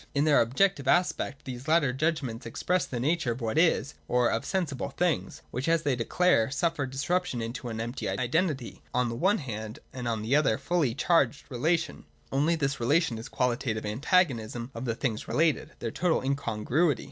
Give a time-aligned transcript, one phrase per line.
[0.15, 4.31] —In their objective aspect, these latter judgments ex press the nature of what is, or
[4.31, 9.15] of sensible things, which, as they declare, suffer disruption into an empty identity on the
[9.15, 13.19] one hand, and on the other a fully charged rela tion— only that this relation
[13.19, 16.99] is the qualitative antagonism of the things related, their total incongruity.